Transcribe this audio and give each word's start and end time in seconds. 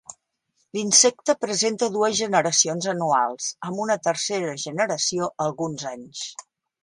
L'insecte 0.77 1.33
presenta 1.43 1.89
dues 1.97 2.15
generacions 2.21 2.87
anuals, 2.95 3.51
amb 3.69 3.83
una 3.85 3.99
tercera 4.09 4.55
generació 4.67 5.29
alguns 5.49 5.85
anys. 5.91 6.25